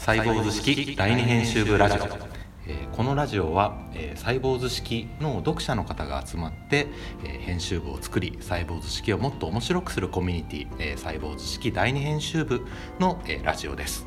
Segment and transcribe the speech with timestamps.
[0.00, 6.86] サイボーズ式第二編集部ラジオ、えーこのラジオは、えーサイボーズ式の読者の方が集まって、
[7.22, 12.64] えー編集部を作りサイボーズ式をもっと面白くするコミュニティ、えーサイボーズ式第二編集部
[12.98, 14.06] の、えーラジオです。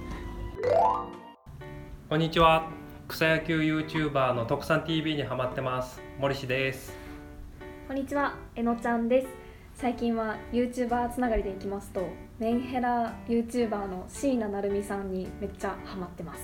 [2.10, 2.72] こんにちは。
[3.08, 6.02] 草野球 YouTuber の特産 TV にハマってます。
[6.20, 6.92] 森氏です。
[7.88, 9.28] こんにちは、えのちゃんです。
[9.76, 12.08] 最近は YouTuber つながりでいきますと、
[12.40, 16.42] メンヘラ YouTuber の椎名成美さんにめっちゃハマってます。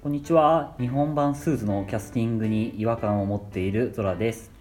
[0.00, 0.76] こんにちは。
[0.78, 4.52] 日本版スーツのキャスティングに違和感を持っているゾラです。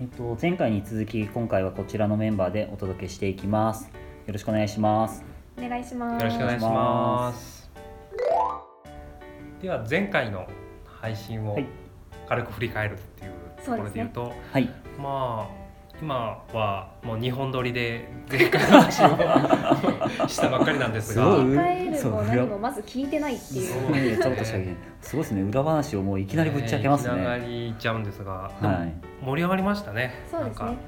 [0.00, 3.90] えっと、前回に続き、今回はこちらのメンバーでお届けしていきます。
[4.26, 5.22] よろしくお願いします。
[5.58, 6.22] お願いします。
[6.22, 7.70] よろしくお願いします
[9.60, 10.46] では前回の
[10.86, 11.66] 配信をはい
[12.26, 13.32] 軽く振り返るっていう
[13.64, 14.70] ところで言うとはい。
[14.98, 15.57] まあ
[16.00, 23.72] 今はもう2本撮りで前回の配信をしたばっかりなんですがすごい振り返るそうも何もまず聞いてないっていう。
[23.72, 24.58] そうねちょっとした
[25.00, 25.42] すごいですね。
[25.42, 27.46] 裏話をもういきなりぶっちゃけますいきなね。
[27.46, 29.24] りいっちゃうんですが、はい。
[29.24, 30.80] 盛り上がりましたねそうですねなんか。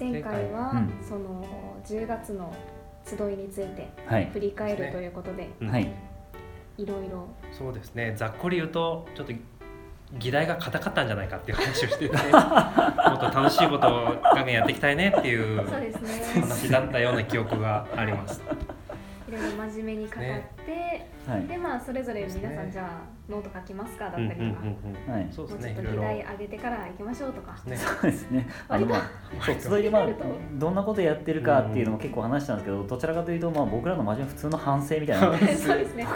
[0.00, 1.44] 前回は、うんその
[1.84, 2.52] 10月の
[3.04, 4.30] 集いについてはい。
[4.32, 5.92] 振り返るということで、うんはい。
[6.78, 9.32] いろいろそうですねざっくり言うとちょっと
[10.18, 12.22] 議題が硬かったんじゃないかっていう話をしてても
[13.16, 15.66] っと楽しいことをガンガンやっていきたいねっていう。
[16.40, 18.42] 話だったような記憶があります。
[19.28, 21.46] いろいろ真面目に語って、はい。
[21.46, 24.50] でまあそれぞれ皆さんじゃあノート書きますかだったうんりとか、うん
[25.08, 27.56] うんはいもうちょっと議題上げてから行きましょうとか。
[27.66, 27.76] ね。
[27.76, 28.48] そうですね。
[28.68, 30.06] あの、割とまあ、そう、集いで、まあ、
[30.54, 35.38] どんなことやってるかっていうのも結構話したんですけど、どちらかというと、まあ、僕らの真面目普通の反省みたいな。
[35.56, 36.06] そうですね。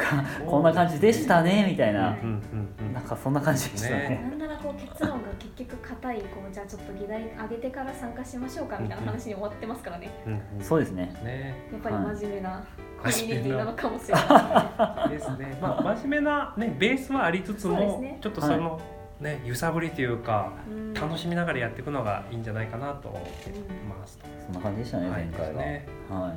[0.47, 10.11] こんな感じでしたねみたいなうんうんうんなんかそんな感じでしたねねなんならこう結論が結局硬いこうじゃあちょっと議題上げてから参加しましょうかみたいな話に終わってますからね。
[10.27, 10.65] うんうん。
[10.65, 11.55] そうですねね。
[11.73, 12.65] やっぱり真面目な
[13.01, 15.11] コミュニティなのかもしれない。
[15.11, 15.59] ですね。
[15.61, 18.19] まあ真面目なねベースはありつつもね。
[18.21, 18.81] ちょっとその
[19.21, 20.95] ね揺さぶりというかうん。
[20.95, 23.51] 楽しみながらやっていくのがいいんじゃないかなと思って
[23.89, 24.19] ます。
[24.45, 25.25] そんな感じでしたねはい。
[25.25, 25.87] 前回は、ね。
[26.09, 26.37] は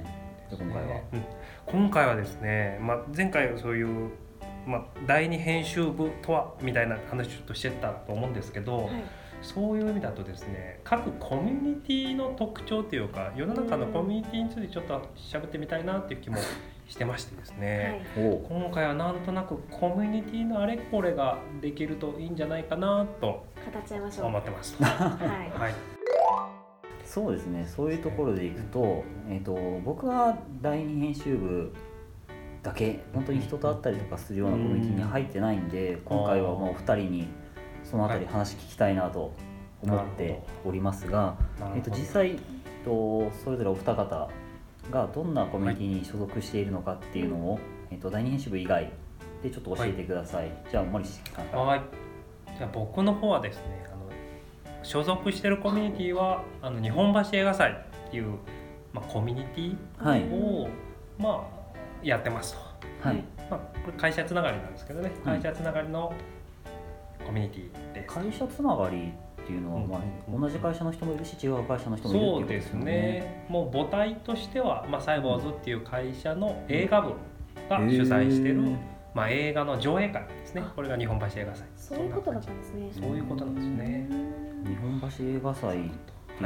[0.49, 0.55] い。
[0.55, 1.23] で今回は、うん。
[1.65, 4.11] 今回はですね、まあ、前回はそういう、
[4.67, 9.03] まあ、第二編集部とはみたいな話をちょっとしてたと思うんですけど、はい。
[9.43, 16.37] そういう意味だとですね各コミュニティの特徴というか世の中のコミュニティについてちょっと喋ってみたいなっていう気も
[16.87, 18.19] してましてですはね、い。
[18.19, 24.23] おう今回はなんとなくコミュニティのあれこれができるといいんじゃないかなと語っちゃいましょう。
[24.23, 24.75] は思ってます。
[24.83, 25.93] はいい。
[27.13, 29.53] そうですねそういうところでいくと,、えー、と
[29.85, 31.71] 僕は第二編集部
[32.63, 37.27] だけ本当に人と会ったりとかするようなコミュニティに入ってないんで今回はもうお二人に
[37.83, 39.33] そのあたり話聞きたいなと
[39.81, 41.35] 思っておりますが、
[41.75, 42.39] えー、と実際
[42.85, 44.29] とそれぞれお二方
[44.91, 47.59] がどんなコミュニティに所属しているのかっていうのを、
[47.91, 48.91] えー、と第二編集部以外
[49.41, 51.81] でちょっと教えてください、じゃあ森氏さんはい。
[52.57, 54.09] じゃあ僕の方はですね、あの
[54.83, 58.37] 所属してるコミュニティはあの日本橋映画祭っていう
[58.93, 60.23] まあコミュニティはい。
[60.29, 60.69] を、
[61.17, 61.63] まあ
[62.03, 62.59] やってますと。
[63.07, 63.23] はい。
[63.49, 65.39] まあこれ会社つながりなんですけどね、はい。
[65.39, 66.13] 会社つながりの
[67.25, 68.13] コミュニティです。
[68.13, 69.11] 会社つながり
[69.43, 73.45] っていうのは、まうんあ、同じ会社の人もいるし違う会社の人もいるっていうことそうですよね。
[73.49, 77.13] もう母体としては、まあ、サイボーズっていう会社の映画部
[77.69, 78.61] が主催してる、
[79.13, 80.63] まあ、映画の上映会ですね。
[80.75, 81.67] これが日本橋映画祭。
[81.75, 82.89] そういうことだったんですね。
[82.93, 84.07] そういうことなんですね。
[84.65, 85.91] 日本橋映画祭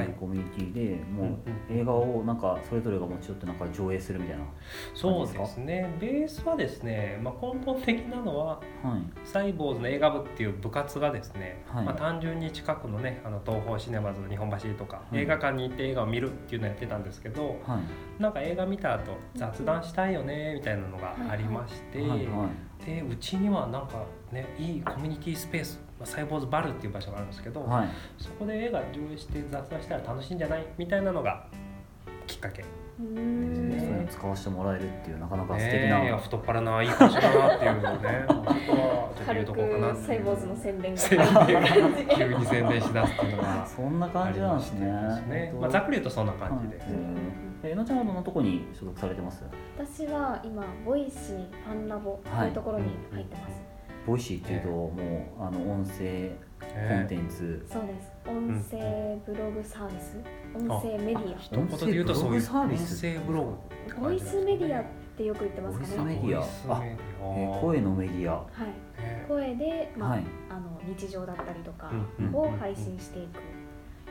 [0.01, 1.29] っていうコミュニティで、もうん。
[1.29, 4.45] う映画をなんかそれぞれが持ち寄ってなんか上映するみたいな
[4.93, 5.89] そうですね。
[5.99, 9.27] ベースはですね、まあ、根本的なのははい。
[9.27, 11.85] サイボーズの映画部っていう部活がですね、はい。
[11.85, 15.21] まあ、単純に近くのねあの東宝シネマズの日本橋とか、はい。
[15.21, 17.79] 映画館に行って映画を見るっていうのをやってたんですけどは
[18.19, 18.21] い。
[18.21, 22.09] なんか映画見た後雑談したいよねみたいなのがありまして、はい。
[22.09, 22.85] はい。
[22.85, 27.87] でうちにはなんかねいいコミュニティスペース、まあ、サイボーズバルっていう場所があるんですけど、はい。
[28.17, 31.47] そこで映画上映して雑談したら楽しいんじゃないみたいなのが
[32.25, 32.61] きっかけ。
[32.61, 32.65] う
[32.99, 34.03] それん。
[34.03, 38.25] を使わせてもらえるっていうなかなか素敵ねな、えいや太っ腹ないい会社だなっていうのをね。
[38.27, 38.47] そこは
[39.15, 41.01] ちょっと言軽うとこうかなくサイボーズの宣伝が。
[42.15, 44.91] 急に宣伝しだすっていうのがそんな感じなんですね。
[44.91, 45.19] あ
[45.51, 46.87] りまあ、ざっくり言うとそんな感じで、はい。
[47.63, 49.43] えのちゃんはどのとこに所属されてます？
[49.77, 53.47] 私は今 Voicy ファンラボというところに入ってます。
[53.47, 54.91] ボイシーっていうと、も
[55.39, 58.11] うあの音声コンテンツ、そうです。
[58.27, 60.17] 音声ブログサービス、
[60.55, 63.07] 音声メディ一言で言うとそういう音声ブログサービス。
[63.07, 63.51] 音声ブログ。
[63.51, 63.55] っ
[63.87, 63.99] てア。
[63.99, 65.95] ボイスメディアっねてよく言ってますかね。
[65.97, 66.39] ボイスメディア。
[66.39, 66.85] ボイスメディア。
[66.85, 68.35] えー声のメディア。
[68.35, 69.01] はい。
[69.01, 70.23] ね声で、まあ、はい。
[70.49, 73.39] あの日常だったりとかうんを配信していく。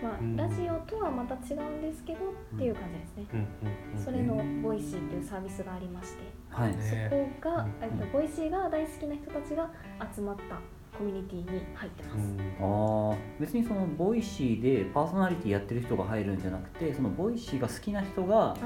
[0.03, 0.37] まあ、うん。
[0.37, 2.19] ラジオとはまた違うんですけど
[2.55, 3.27] っていう感じですね。
[3.33, 4.05] うんうんうん。
[4.05, 6.23] それのボイシーっていうサービスがありまして、
[6.61, 6.77] はい。
[6.77, 7.09] ね
[7.41, 9.71] そこが、うんえっとボイシーが大好きな人たちが
[10.15, 10.43] 集まった
[10.97, 12.17] コミュニティに入ってます。
[12.19, 13.11] うん。
[13.11, 18.57] ああ別にそのボイシーでパーソナリティやってる人が入るんじゃなくてそのボイシーが好きな人が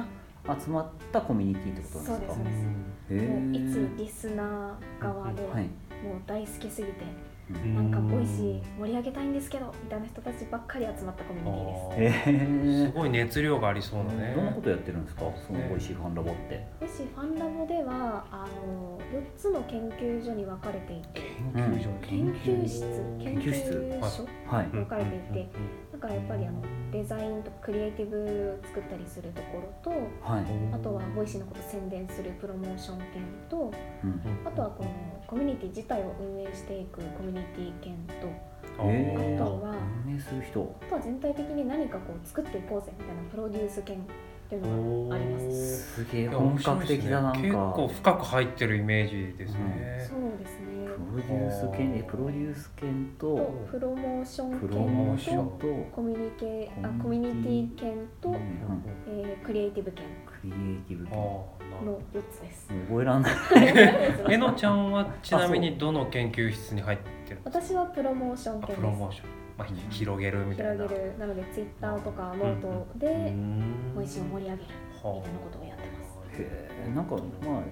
[0.64, 2.34] 集まったコミュニティってことなんですか？
[2.36, 3.24] そうです。
[3.24, 5.64] へもういつーリスナー側で、はい。
[5.64, 7.29] もう大好きすぎて、うん
[7.74, 12.28] なんかボイシー盛り上げたいんですけどみたいな人たちばっかり集まったコミュニティです。
[12.28, 12.84] あー。
[12.84, 14.32] へすごい熱量がありそうなね。
[14.36, 15.22] どんなことやってるんですか？
[15.46, 16.66] そのねボイシーファンラボって。
[16.80, 21.20] ボイシーファンラボではあの4つの研究所に分かれていて。
[21.54, 21.90] 研究所。
[22.02, 22.80] 研究室。
[23.18, 23.70] 研究室。
[24.00, 24.28] 究所。
[24.46, 24.66] はい。
[24.68, 25.50] 分かれていて
[26.00, 29.90] かやっぱりあのデザインとクリエイティブを作ったりするところと
[30.22, 30.44] はい、
[30.74, 34.20] あとはボイシーのこと宣伝するプロモーション研とうん。
[34.44, 34.90] あとはこの
[35.26, 38.28] コミュニティ自体を運営していくコミュニティ研と
[38.78, 39.74] あとは
[40.06, 40.76] 運営する人。
[40.82, 43.98] あとは全体的に何かこう作っていこうぜみたいなプロデュース研
[44.50, 45.94] っていうのがあります。
[45.94, 47.38] すげえ本格的だなんか。
[47.38, 50.70] 結構深く入ってるイメージですね、そうですね。
[51.12, 58.36] プロデュース研えプロデュース研ととプロモーションプロモーション兼ととコミュニケあココミュニニティ研と、うん。
[59.08, 62.68] えークリエイティブ研クリエイティブあ研もあなるほの4つです。
[62.70, 63.32] う覚えらんない。
[63.32, 68.80] ど えのちゃんはちなみにどの研究室に入ってる私はプロモーションあ研です。
[68.80, 69.26] プロモーション、
[69.60, 70.72] まあ、ひ広げるみたいな。
[70.72, 71.18] 広げる。
[71.18, 73.34] なのでツイッターとかノートで
[73.94, 76.40] ボイシーを盛り上げるみたいなことをやってます。
[76.40, 77.62] へえなんかまあ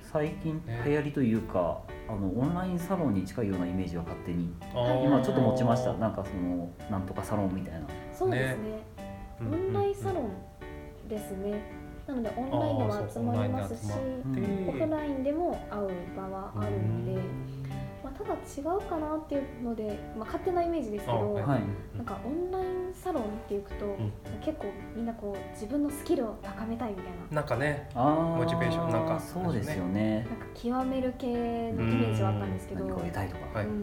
[0.00, 5.92] 最近流行りというか、あのオンラインサロンに近いようなイメージは勝手にはい今ちょっと持ちました。
[5.94, 7.86] なんかそのなんとかサロンみたいな。
[8.16, 8.78] そうですね。
[9.40, 10.30] オンラインサロン
[11.06, 11.60] ンですね。
[12.06, 13.90] なのでオンラインでも集まりますし、
[14.24, 17.63] うんオフラインでも会う場はあるので、まあ、
[18.16, 21.42] ただ違うかなっていうので、まあ、勝手なイメージですけど、あはい。
[21.42, 21.62] はい。
[21.96, 24.12] なんかオンラインサロンっていくと、ん。
[24.44, 27.36] 結構みんなこう自分のスキルを高めたいみたいな。
[27.36, 29.20] なんかねモチベーションなんか。
[29.20, 30.26] そうですよね。
[30.28, 33.82] なんか極める系のイメージはあったんですけど、何かを得たいとか、はい、うん。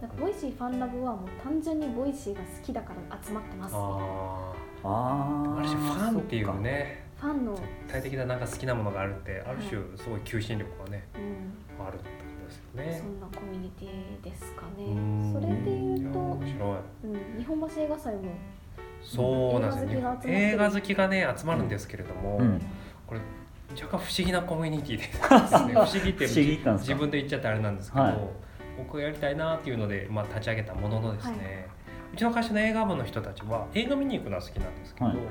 [0.00, 3.74] なんかボイシーファンラボはもう単純にボイシーが好きだから集まってます。
[3.74, 11.98] みたいなあある種ファンっていうねファンの、絶対的ななんか好きなものがあるってある種すごい求心力がねうん、ある
[12.70, 14.84] ってことですよそねんなコミュニティですかね。
[14.84, 15.32] うん。
[15.32, 18.22] それで言いうやと、うん、日本橋映画祭も
[19.02, 20.18] そうなんですよ。
[20.26, 22.60] 映映画好きがね集まるんですけれども、うん。
[23.06, 23.20] これ
[23.74, 25.72] 若干不思議なコミュニティですね。
[25.74, 28.18] 不思議って自分で言っちゃってあれなんですけど、はい。
[28.78, 31.68] 僕がやりたいなっていうので、まあ、立ち上げたもののですね、
[32.12, 35.16] うちの会社の映画部の人たちは映画見に行くのは好きなんですけど、はい。
[35.16, 35.26] はい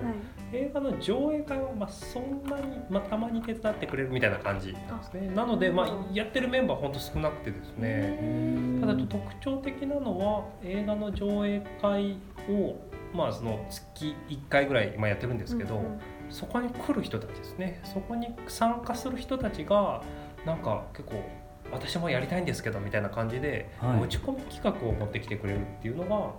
[0.52, 5.32] 映画の上映会はまあそんなに、まあ、たまに手伝ってくれるみたいな感じなんですね。
[5.36, 8.18] なので、まあ、やってるメンバーほんと少なくてですね。
[8.22, 12.18] へただ特徴的なのは映画の上映会
[12.50, 12.76] を
[13.14, 16.00] まあその月1回ぐらい、まあ、やってるんですけど、うんうん。
[16.30, 17.82] そこに来る人たちですね。
[17.84, 20.04] そこに参加する人たちが
[20.46, 21.24] なんか結構
[21.72, 23.98] 私もやりたいんですけどみたいな感じで、はい。
[23.98, 26.34] 持ち込み企画を持ってきてくれるっていうのが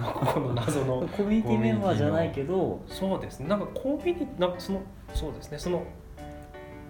[0.00, 4.82] まあこの謎のコミュニティメンバーじゃないけどそうですねなんかコミュニなんかその
[5.14, 5.58] そうですね。
[5.58, 5.84] その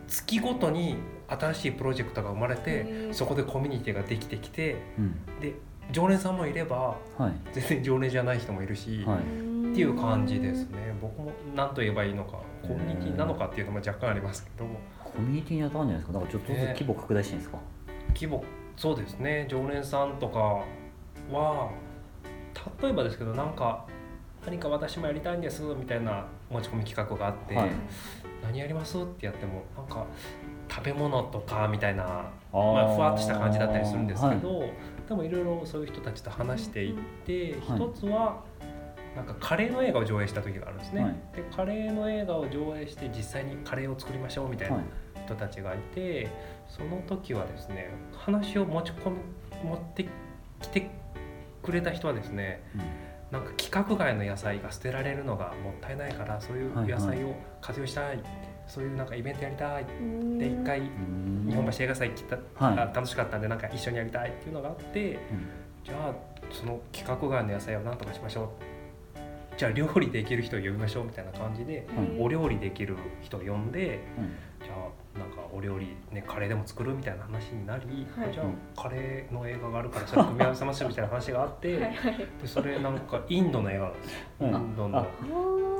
[0.08, 0.96] 月ごとに
[1.28, 5.40] 新しいプロジェクトが生まれてそこでコミュニティができてきてうん。
[5.40, 5.54] で
[5.90, 7.32] 常連さんもいればはい。
[7.52, 9.18] 全然常連じゃない人もいるし、はい。
[9.18, 10.94] っていう感じですね。
[11.02, 14.64] 僕も何と言えばいいのかコミュニティなのかっていうのも若干ありますけど
[15.04, 16.12] コミュニティに当たるんじゃないですか？
[16.12, 17.58] だからちょっとずつ規模拡大してるんですか、
[18.14, 18.44] 規模
[18.76, 19.46] そうですね。
[19.48, 20.38] 常連さんとか
[21.32, 21.70] は
[22.82, 23.86] 例えばですけどなんか
[24.44, 27.70] 何か私もやりたいんですみたいな持ち込み企画があって、はい。
[28.42, 30.06] 何やりますってやってもなんか
[30.68, 32.04] 食べ物とかみたいな
[32.52, 34.38] あまあ、ふわっとした感じだったりするんですけはい。
[34.38, 34.70] ど、
[35.08, 36.94] でもいろいろそういう人たちと話していっ
[37.24, 37.78] て、はい。
[37.78, 38.44] 一つは
[39.16, 41.14] なんかカレーの映画を上映した時があるんですね、はい。
[41.34, 44.84] でカレーの映画を上映して実際にカレーを作りましょうみたいなはい。
[45.24, 46.28] 人たちがいて、
[46.68, 49.16] その時はですね話を持ち込み
[49.64, 50.04] 持って
[50.60, 50.90] きて
[51.66, 52.82] くれた人はですねうん。
[53.30, 58.20] なんか規格外の野菜が捨てられるのがもったいないからそういう野菜を活用したい、
[58.68, 60.38] そういうなんかイベントやりたいうん。
[60.38, 61.46] で一回うん。
[61.48, 62.78] 日本橋映画祭来た、はい。
[62.78, 65.18] あ楽しかったんでなんか一緒にやりたいっていうのがあって、
[65.84, 66.14] じゃあ
[66.52, 68.76] その規格外の野菜を何とかしましょう。
[69.56, 74.00] じゃあ料理できる人を呼びましょうみたいな感じではいお料理できる人を呼んで
[75.18, 78.32] なんかお料理ねカレーでも作るみたいな話になり、はい。
[78.32, 82.18] じゃあカレーの映画があるからそれ組み合わせましょうみたいな話があって、はいはい。
[82.18, 84.46] でそれなんかインドの映画なんですよ、うん。
[84.48, 84.98] インドの。
[84.98, 85.06] あ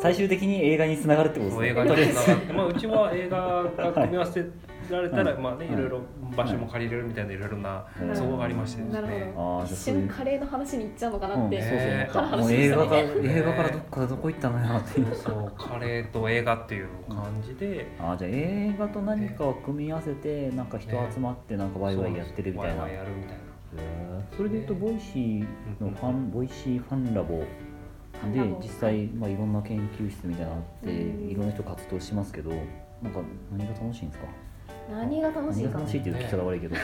[0.00, 1.68] 最終的に映画につながるってことですね。
[1.68, 4.44] 映画につながって、まあ、うちは映画が組み合わせ
[4.92, 6.00] られたら、まあね、はいいろいろ
[6.36, 8.16] 場所も借りれるみたいないろいろなうん。
[8.16, 9.32] そこがありましてですなるね。
[9.34, 9.66] ほど。
[9.72, 11.78] 一瞬カレーの話に行っちゃうのかなって、うん、そうそう。
[11.78, 12.52] ね思ったもう。
[12.52, 15.14] 映画が映画からどっかどこ行ったのよっていう。
[15.14, 23.46] そうカレーと映画っていう感じで、あーじゃあ映画と何かを組み合わせてなんか人集まってなんかワイワイやってるみたいな、ワイワイやるみたいな。
[24.36, 25.46] それでいうとボイシー
[25.80, 27.42] のファン、ボイシーファンラボ。
[28.32, 31.30] で実際、まあ、いろんな研究室みたいなのあって、うん。
[31.30, 32.50] いろんな人活動しますけど
[33.02, 33.20] なんか
[33.52, 34.26] 何が楽しいんですか？
[34.90, 36.80] 何が楽しいか何が楽しいっていう聞き方悪いけど、ね。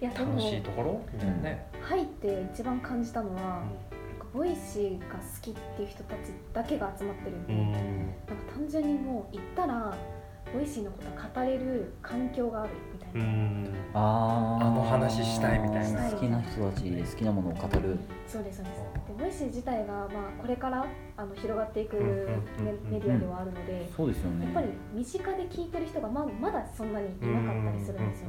[0.00, 1.00] いやでも楽しいところ？
[1.12, 1.66] みたいなね。
[1.82, 3.60] 入って一番感じたのは、なん
[4.18, 6.18] かボイシーが好きっていう人たち
[6.52, 7.72] だけが集まってるんで、うん。
[7.72, 7.82] なん
[8.46, 9.96] か単純にもう行ったら
[10.52, 13.68] ボイシーのことを語れる環境があるみたいな、うん。
[13.94, 14.66] あー。
[14.66, 16.10] あの話したいみたいな。
[16.10, 17.98] 好きな人たちで好きなものを語る。
[18.26, 18.80] そうですそうです。
[19.08, 20.08] でボイシー自体が、まあ、
[20.40, 24.44] これからあの広がっていくメディアではあるので、そうですよね。
[24.44, 28.28] やっぱり身近で聞いてる人がままだそんなにいなかったりするんですよ。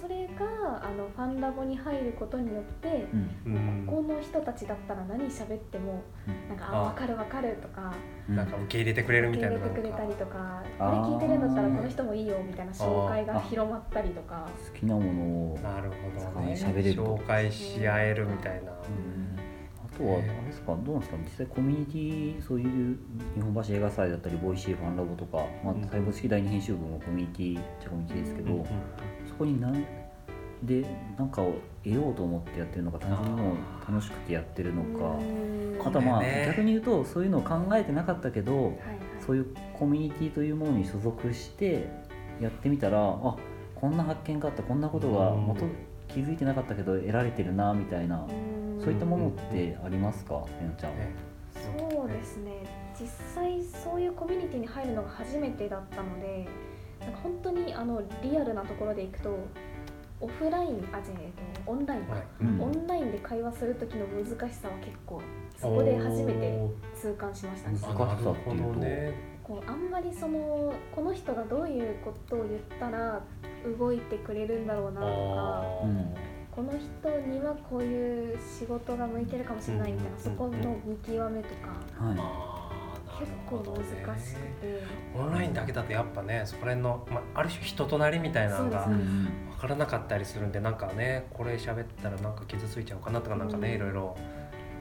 [0.00, 3.16] それがあのファンラボに入ることによって、う
[3.48, 3.52] ん。
[3.54, 6.48] うんここの人たちだったら何喋ってもうん。
[6.48, 6.92] なんかああ。
[6.92, 7.92] 分かる分かるとか
[8.28, 8.36] うん。
[8.36, 14.48] なんか受け入れてくれるみ受けたいな入れてくれたりとかこれ聞いてるんだったらこの人もいいよみたいな紹介が広まったりとか。
[14.72, 16.52] 好きなものをなるほどね。
[16.54, 16.94] 喋れる。
[16.94, 20.76] と紹介し合えるみたいな、あとはあれですか？
[20.84, 21.16] どうなんですか？
[21.24, 22.98] 実際コミュニティそういう
[23.34, 28.66] 日本橋映画祭だったりボイシーファンラボとか、まあうん、細胞式第二編集部もコミュニティじゃコミュニティですけど、うんうん
[29.27, 29.84] そこに何
[30.62, 30.84] で
[31.16, 31.54] 何かを
[31.84, 33.56] 得ようと思ってやってるのか単純にもう
[33.90, 35.78] 楽しくてやってるのかうん。
[35.80, 38.76] あとはまあ、逆に言うとそういうのを考えてなかったけど
[39.24, 41.88] そういうコミュニティというものに所属して
[42.40, 43.36] やってみたらあ
[43.74, 45.46] こんな発見があったこんなことがうん。
[45.46, 45.56] 元
[46.08, 48.80] 気づいてなかったけど得られてるなみたいなうん。
[48.82, 50.96] そういったものってありますかえのちゃん。
[50.96, 51.12] ね。
[51.54, 52.52] そうですね。
[52.98, 56.48] 実際そういうコミュニティに入るのが初めてだったので
[57.78, 59.38] あのリアルなところでいくと
[60.20, 62.22] オフラインあじゃあ、えっと、オンラインか、はい。
[62.40, 62.60] うん。
[62.60, 65.22] オンラインで会話する時の難しさは結構
[65.56, 66.58] そこで初めて
[67.00, 67.78] 痛感しましたね。
[67.80, 69.28] 難しさっていうと。
[69.44, 73.22] こうあんまりそのこの人がどういうことを言ったら
[73.78, 76.14] 動いてくれるんだろうなとかうん
[76.54, 80.22] この人にはこういう仕事が向いてるかもしれないみたいな、うん。
[80.22, 82.04] そこの見極めとか。
[82.04, 82.47] はい
[83.46, 84.82] 構ほどね難しくて、
[85.16, 89.28] オンラインだけだとやっぱねそこら辺の、まあ、ある種人となりみたいなのが分
[89.60, 93.74] からなかったりするんでなんかねこれ喋ったらなんか傷ついちゃうかなとかなんかね、うん。
[93.74, 94.16] いろいろ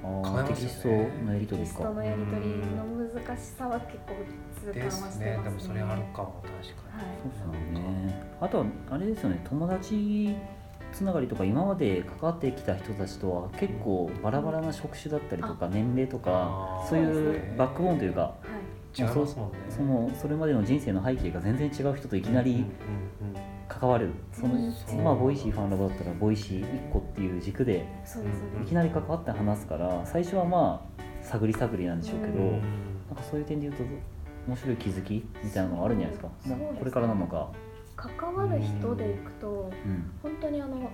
[0.03, 1.09] あテキますよね。
[1.09, 4.13] ストのやり取りのやり取りの難しさは結構
[4.61, 5.43] 痛感はですしてまね。
[5.43, 7.05] ですもそれあるかも確かはい。
[7.21, 8.37] そうですよね。
[8.39, 9.41] あとはあれですよね。
[9.43, 10.35] 友達
[10.93, 18.33] つながりとか今まで関わってきた人たちとは結構バラバラな職種だったりとか年齢とかそういそうバックボーンというか
[18.97, 19.57] 違いますもんね。
[19.69, 22.65] そのそれまでの人生の背景が全然違う人といきなり
[23.67, 24.11] 関わる。
[24.31, 27.85] そのまあボイシーファンラボだったらボイシー1個っていう軸で
[28.63, 32.61] いきなり関わって話すから最初はまあ探り探りなんでしょうけど、うん
[33.07, 33.83] なんかそういう点で言うと
[34.47, 36.55] 面白い気づきみたいなのがあるんじゃないですか。
[36.77, 37.51] これからなのか、
[37.97, 40.89] 関わる人でいくとうん、本当にあの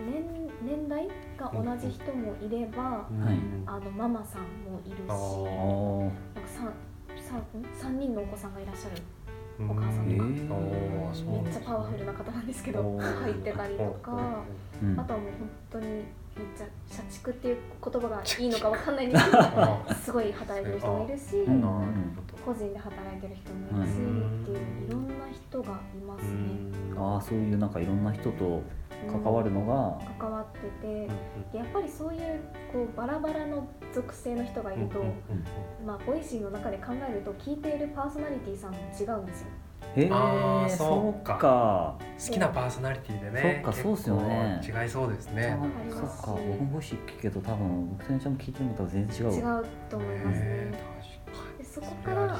[0.00, 0.24] 年
[0.62, 1.08] 年代
[1.38, 3.38] が同じ人もいれば、はい。
[3.66, 6.72] あのママさんもいるしなんか三
[7.16, 9.02] 三三人のお子さんがいらっしゃる
[9.60, 10.24] うんお母さんとか。
[10.24, 11.42] おー。
[11.44, 14.42] めっちゃパワフルな方なんですけど入ってたりとか。
[14.82, 15.00] うん。
[15.00, 16.04] あとはもう本当に
[16.88, 21.62] 社畜っていう言葉がいいのかわかんないんですけど あすごい働いてる人もいるしうん。
[22.44, 26.76] 個人で働いてる人もいるしうんっていういろんな人がいまどすね。
[26.96, 28.62] あーそういうなんかいろんな人と
[29.10, 31.08] 関わるのが、関わってて
[31.52, 32.40] でやっぱりそういう
[32.72, 35.04] こうバラバラの属性の人がいると、
[35.84, 39.48] まあ、ボイシーの中で考えると聞いているパーソナリティさんも違うんですよ。
[39.96, 41.34] へえそそううか。
[41.36, 44.60] か好きなパーソナリティでねそっかそうっすよね。
[44.62, 45.56] 違いそうですね。
[45.84, 46.26] りそっか。
[46.26, 49.34] 僕もボイシー聞くけど多分僕とねちゃんも聞いてるのとは全然違う。
[49.34, 50.40] 違うと思います。
[50.40, 50.72] ねね。
[51.58, 52.38] でそこ確からあ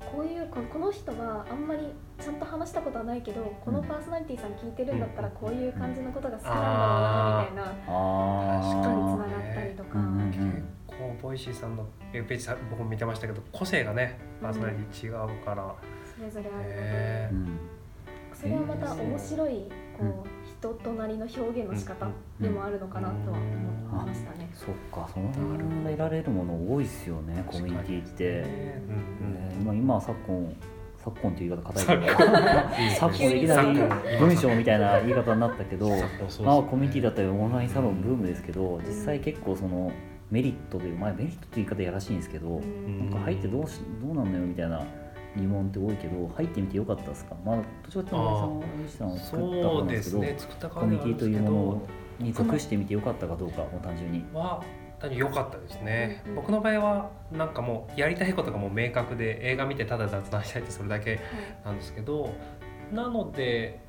[0.00, 1.80] こういうここの人はあんまり
[2.20, 9.98] ちゃんと話したことはないけどこのパーソナリティさん聞いてるんだったらこういう感じのことが好きなんだろうなみたいなあしっかりつなあがったりとか。
[9.98, 15.74] うんうんうん結構ボイシーさんのページさ僕も見てましたけど個性がねパーソナリティ違うから、
[16.16, 17.76] それぞれあるので。
[18.36, 19.64] それはまた面白い
[19.98, 22.06] こう人となりの表現の仕方
[22.38, 24.50] でもあるのかなとは思いましたね。
[24.52, 28.44] そっかその辺が得られるもの多いですよねコミュニティって、
[29.58, 30.54] 今今昨今
[30.98, 32.18] 昨今っていう言い方硬いけど。
[32.18, 35.88] 昨 昨今いきなり文章みたいな言い方になったけど
[36.44, 39.90] まあコミュニティだったりオンラインサロンブームですけど実際結構その
[40.30, 42.98] メリットというまあメリットって言い方やらしいんですけどうん。
[42.98, 44.84] なんか入ってどうしどうなんのよみたいな
[45.36, 47.36] 疑問って多いけど入ってみてよかったですか？
[47.44, 50.34] まあどっちかっていうと森さんを作ったんうですけどね。
[50.38, 51.50] 作ったコミュニティというも
[52.20, 54.24] のに属してみてよかったかどうかもう単純に。
[54.32, 54.62] は
[54.98, 56.30] 単に良かったですね、うん。
[56.30, 61.20] うん僕の場合はなんかもうやりたいことがもう明確で映画見てただ雑談したいってそれだけ
[61.66, 62.32] なんですけど
[62.90, 63.80] なので、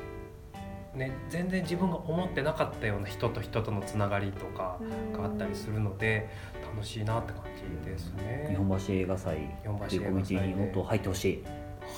[0.94, 4.80] ね、全然自分が思ってなかったような人と人とのつながりとか
[5.14, 6.28] があったりするので
[6.76, 8.48] 楽しいなって感じですね。
[8.50, 11.44] 日本橋映画祭日本というコミュニティにもっと入ってほしい。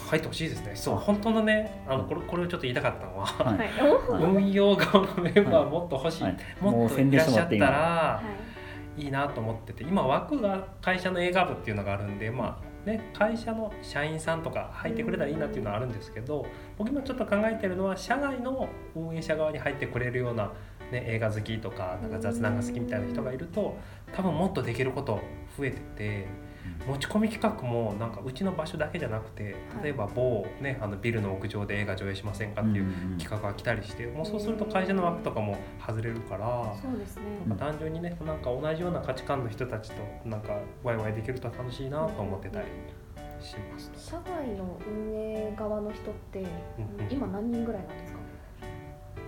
[0.08, 0.72] 入ってほしいですね。
[0.76, 0.96] そう。
[0.96, 3.70] あ本当のねあのこれこれをちょっと言いたかったのは、はい。
[4.10, 6.38] 運用側のメンバーもっと欲しい、はい。
[6.62, 8.50] もっといらっしゃったらはい。
[9.00, 16.46] いいなと思ってて今枠が会社の映画部っていうのがあるんでまあね会社の社員さんとか入ってくれたらいいなっていうのはあるんですけど
[16.78, 20.52] 僕今ちょっと考えてるのは社外の運営者側に入ってくれるような、
[20.92, 23.78] ね、映画好きとかなんか雑談が好きみたいな人がいると
[24.16, 25.20] 多分もっとできること
[25.58, 26.50] 増えてて。
[26.88, 36.74] 持ち込み企画もなんかうちの場所だけじゃなくて例えば某、ね、あのビルの屋上で映画上映しませんかっていう企画が来たりしてもうそうすると会社の枠とかも外れるから。
[36.82, 37.24] そうですね。
[37.48, 42.68] まあ単純にねなんか同じような価値観の人たちとなんかワイワイできると楽しいなと思ってたり
[43.40, 46.46] します、社外の運営側の人って
[47.10, 48.20] 今何人ぐらいなんですか？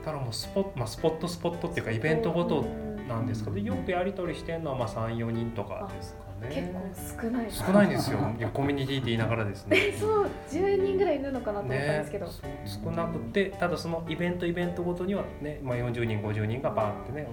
[0.05, 2.65] ただもうスポ,、まあ、スポットスポットっていうかイベントごと
[3.11, 8.19] なんですけどよくやり取りしてるのはまあ34人とかですか結ね構少ない少ないんですよ。
[8.37, 9.77] いやコミュニティって言いながらですね。
[9.77, 12.49] えそう10人ぐらいいるのかなと思ったんでねすけど、そう
[12.83, 17.27] 少なくてただそのイベントイベントごとにはね、まあ、40人50人がバーってね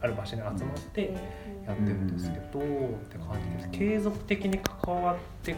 [0.00, 1.14] ある場所に集まって
[1.66, 2.62] やってるんですけど、っ
[3.08, 3.70] て感じです。
[3.70, 5.54] 継続的に関わって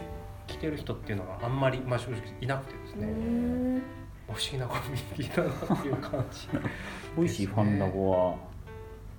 [0.47, 3.81] きてる人っていうのがあんまり、まあ、正直いなくてですうね、ん。
[4.27, 6.47] 不思議なコミュニティだなっていう感じ。
[7.15, 8.35] ボイシーファンラボは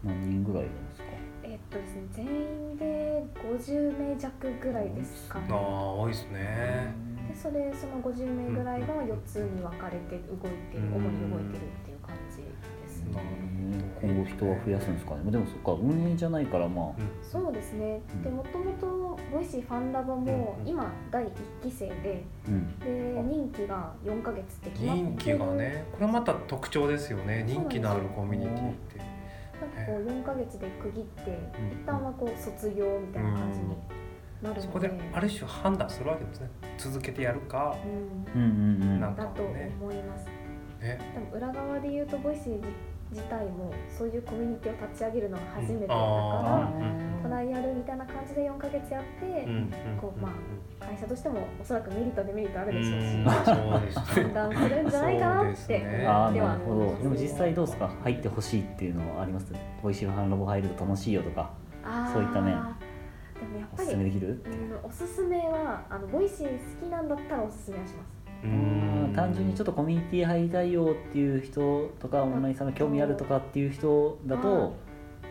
[0.05, 1.05] 何人ぐらいなんですか？
[1.45, 4.31] えっとですね全員で50名弱
[4.61, 5.47] ぐらいですかね。
[5.51, 6.95] ああ多いですね。
[7.29, 13.27] でそれその50名ぐらいが4つに分かれて動いてるうん主に動いてるっていう感じですなね。
[14.03, 15.31] る今後人は増やすんですかね？
[15.31, 16.87] でもそっか運営じゃないからまあ。
[16.89, 16.95] うん。
[17.23, 18.01] そうですね。
[18.13, 18.23] うん。
[18.23, 21.31] でもともとボイシーファンラボもうん今第1
[21.63, 22.79] 期生でうん。
[22.81, 25.09] で任期が4ヶ月って決まってる。
[25.11, 27.45] 任期がねこれはまた特徴ですよね。
[27.47, 29.12] 任期のあるコミュニティって
[29.63, 31.83] なんかこう4ヶ月で区切ってうん。
[31.83, 33.77] 一旦はこう卒業みたいな感じに
[34.43, 34.89] なるそので。
[34.89, 36.51] こである種判断するわけですね。
[36.79, 37.77] 続けてやるか
[38.35, 38.43] うん。
[38.43, 39.01] うんうんうん。
[39.01, 40.27] なんだと思います。
[40.81, 40.99] ね。
[41.15, 42.61] 多分裏側で言うとボイシー
[43.13, 47.23] 自体もそういうコミュニティを立ち上げるのが初めてだあからー。
[47.23, 49.47] トライアルみたいな感じで4ヶ月やって、
[50.01, 50.33] こうま
[50.81, 53.25] 会社としてもおそらくメリットデメリットあるでしょうしうん。
[53.71, 56.07] そうですね判断するんじゃないかなそうってですね。
[56.07, 56.85] ああではなるほど。
[57.03, 57.89] でも実際どうですか？
[58.03, 59.53] 入ってほしいっていうのはあります？
[59.83, 61.51] ボイシーファンラボ入ると楽しいよとか
[62.13, 62.55] そういった面。
[62.55, 64.43] でもやっぱりおすすめできる？
[64.47, 64.49] う
[64.87, 66.49] んおすすめはあのボイシー
[66.81, 69.13] 好きなんだったらおすすめはしますうん。
[69.15, 74.75] 単純にちょっとコミュニティ入りたいよっていう人とかオンラインサロンの興味あるとかっていう人だと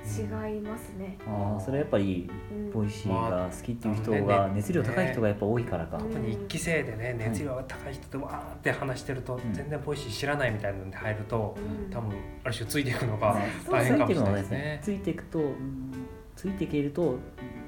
[0.03, 6.09] 違いますね、ああそれはやっぱりうんボイシーが好きっていう人がまあ熱量高い人がやっぱ多いからか、うん。
[6.09, 9.53] 特に一期生でね熱量が高い人とわーって話してると、ん。
[9.53, 11.93] 全然ボイシー知らないみたいなので入るとうん。
[11.93, 13.37] 多分ある種ついていくのが
[13.69, 14.79] 大変かもしれついていくのはないですね。
[14.81, 15.91] ついていくとうん
[16.35, 17.01] ついていけると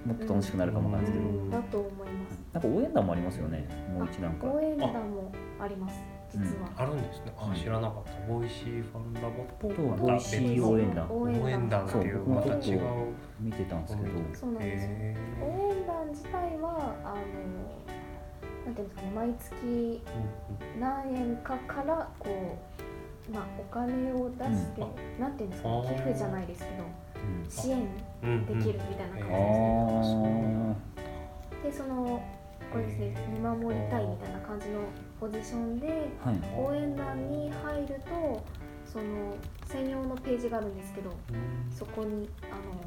[0.03, 1.49] もっと楽しくなるかもわかんないですけど、うん。
[1.51, 2.41] だと思います。
[2.51, 4.49] なんか応援団もありますよねもう一段階。
[4.49, 5.22] 応援団も
[5.63, 5.95] あります
[6.33, 7.33] 実は、あるんですね。
[7.37, 8.33] あ知らなかった。
[8.33, 11.07] ボイシーファンラボととボイシー応援団。
[11.07, 12.81] 応応援団っていうまた違う。
[13.39, 14.09] 見てたんですけど。
[14.33, 14.89] そうなんですよ。
[14.91, 17.15] へ応援団自体はあの
[18.65, 19.11] なんていうんですかね。
[19.15, 22.57] 毎月ー何円かからこ
[23.29, 25.21] うまあお金を出して、うん。
[25.21, 26.83] なんていうんですか寄付じゃないですけど
[27.21, 27.49] うん。
[27.49, 27.87] 支援
[28.23, 28.29] うん。
[28.29, 28.45] うん。
[28.47, 31.63] できるみたいな感じですあね、ー。
[31.63, 32.21] でその
[32.73, 34.79] これですね見守りたいみたいな感じの
[35.19, 35.87] ポジションで
[36.25, 36.39] はい。
[36.57, 38.43] 応援団に入ると
[38.83, 39.35] その
[39.67, 41.71] 専用のページがあるんですけどうん。
[41.71, 42.81] そこにあの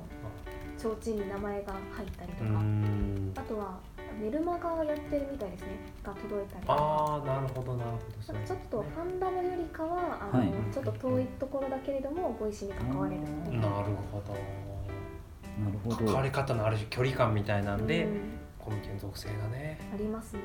[0.76, 3.32] 提灯に名前が入ったりとうか、ん。
[3.36, 3.78] あとは
[4.20, 5.68] メルマガやってるみたいですね。
[6.02, 6.74] が届いたりとか。
[6.74, 8.38] ああなるほどなるほど。
[8.44, 10.52] ちょっとファンダムよりかはあの、はい。
[10.72, 13.68] ちょっと遠いところだけれどもボイシーに関われるあなる
[14.10, 14.32] ほど。
[14.34, 15.96] なるほど。
[15.96, 18.35] 関わり方のある種距離感みたいなんで、うん
[18.66, 19.78] コミュニティの属性がね。
[19.94, 20.40] ありますね、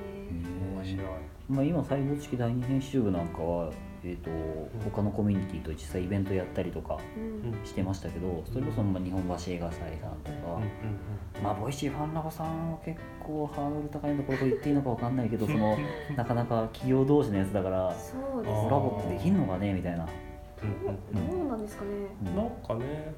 [0.76, 1.08] 面白い。
[1.50, 3.72] まあ、今サイボウズ式第二編集部なんかは、
[4.04, 4.30] えー、と
[4.92, 7.24] 他のコミュニティと実際イベントやったりとかうん。
[7.24, 15.78] うんしてましたけどそれこそまあ日本橋映画祭さんとか、うんまあボイシーファンラボさんは結構ハードル高いのこれと言っていいのかわかんないけどその
[16.16, 18.60] なかなか企業同士のやつだからそうですね。
[18.60, 20.08] あーコラボってできんのかねみたいな。
[20.64, 21.40] うんうんうん。
[21.40, 21.92] どうなんですかね。
[22.36, 23.14] なんかね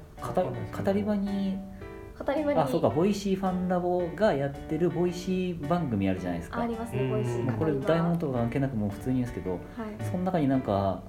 [0.84, 1.58] 語り場に
[2.18, 2.60] 当たり前に。
[2.60, 6.60] あそうかボイシーファンラボがやってるボイシー番組あるじゃないですか。
[6.60, 7.10] ありますねうん。
[7.10, 9.60] ボイシーこれ語り場ダイヤモンドとか関係なくもう普通に言うんですけどはい。
[10.04, 11.02] その中になんか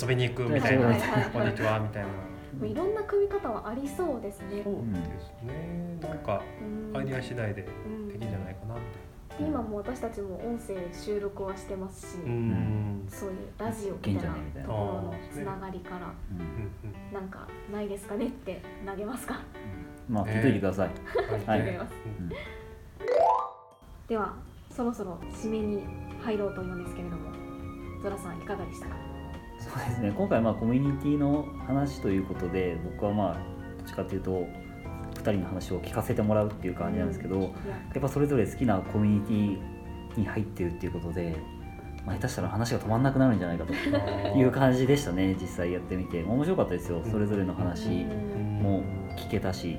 [0.00, 0.86] 遊びに行くみたいな。
[0.86, 1.00] はい。
[1.00, 2.08] はい「こんにちは」みたいな。
[2.08, 2.14] も
[2.62, 4.62] ういろんな組み方はありそうですね。
[4.62, 5.98] そうですね。
[6.00, 6.96] なんかうん。
[6.96, 8.08] アイデア次第でうん。
[8.08, 8.82] できるんじゃないかなって。
[9.38, 13.04] 今も私たちも音声収録はしてますし、うん。
[13.08, 14.28] そういうラジオみたいなと
[14.66, 16.12] ころのつながりから
[17.12, 19.40] なんかないですかねって投げますか？
[20.08, 21.48] まあ聞いてください、うん。
[21.48, 21.62] はい。
[24.08, 24.34] では
[24.70, 25.82] そろそろ締めに
[26.22, 27.32] 入ろうと思うんですけれども
[28.02, 28.96] ゾラさんいかがでしたか？
[29.58, 30.12] そうですね。
[30.16, 33.40] 今回まあコミュニティの話ということで僕はまあど
[33.84, 34.63] っちかというと2
[35.32, 37.52] 人の話を聞かせてもらうっていう感じなんですけど、いやや
[37.98, 41.36] っぱそれぞれ好きなコミュニティに入ってるっていうことで、
[42.06, 46.22] まあ、下手したら話が止まんなくなるんじゃないかという感じでしたね実際やってみて。
[46.22, 47.10] 面白かったですようん。
[47.10, 48.06] それぞれの話う
[48.38, 48.62] ん。
[48.62, 48.82] も
[49.16, 49.78] 聞けたし、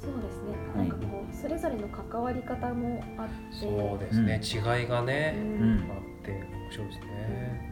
[0.00, 0.88] そうですね、はい。
[0.88, 3.32] なんかこうそれぞれの関わり方もあって。
[3.52, 4.40] そうですね。
[4.42, 5.90] 違いがうねんうん。
[5.90, 7.71] あって面白いですね。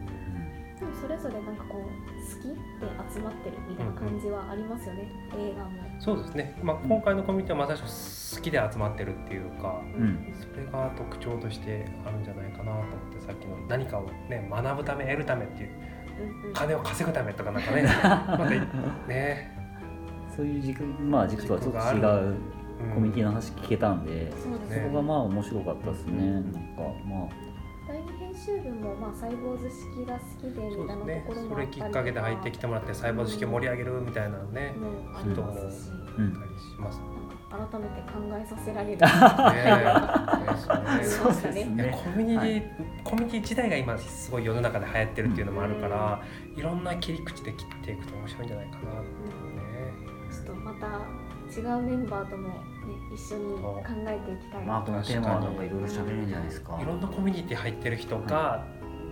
[1.01, 6.59] それぞれなんかこう好きで集まってるみたいな感じはありますよね、映画も、そうですね。
[6.61, 9.81] まあ今回のコミュニティはまさしく好きで集まってるっていうか。
[9.83, 10.33] うん。
[10.39, 15.69] それが特徴としてあるんじゃないかなと思ってさっきの何かをね学ぶため得るためっていう
[16.43, 16.53] うんうん。
[16.53, 17.81] 金を稼ぐためとかなんかね。
[18.05, 18.49] また
[19.07, 19.57] ね、
[20.35, 22.29] そういう軸,、まあ、軸とはちょっと違軸がある。
[22.29, 22.35] う
[22.93, 24.81] コミュニティの話聞けたんで、そうですね。
[24.83, 26.51] そこがまあ面白かったですね、うん。
[26.51, 27.50] なんかまあ
[27.91, 34.75] 第二編集部もまあサイボーズ式が好きでみたいなところもそれあったりとかきっかけで入ってきてもらって細胞式を盛り上げるみたいなね
[35.13, 37.03] ありますし、うんあったりしますね
[37.51, 39.07] なん改めて考えさせられるね
[41.03, 46.21] そうですねコミュニティ、コミュニティ自体が今すごい世の中で流行ってるっていうのもあるから、
[46.55, 49.61] いろんな切り口で切っていくと面白いんじゃないかなっていうね。
[50.31, 50.87] ちょっとまた
[51.51, 52.55] 違うメンバーとも、ね、
[53.13, 56.79] 一緒に考えていきたいまあこのテーマはなんかいろいろ喋れるんじゃないですか。
[56.81, 58.65] いろんなコミュニティ入ってる人が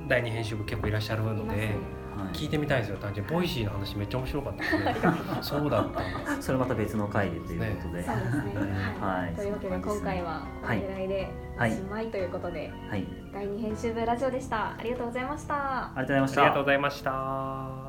[0.07, 1.99] 第二編集部結構いらっしゃるので、はい。
[2.33, 2.97] 聞いてみたいですよ。
[2.97, 4.95] 単純にボイシーの話めっちゃ面白かったですね
[5.41, 8.53] そうだったそれまた別の回でということで、そうですね。
[8.99, 9.25] はい。
[9.25, 9.35] はい。
[9.35, 14.75] というわけで今回はこのぐらいでおはいしまいということで、はい、第二編集部ラジオでした。
[14.77, 15.55] ありがとうございました。
[15.55, 16.41] ありがとうございました。
[16.41, 17.88] ありがとうございました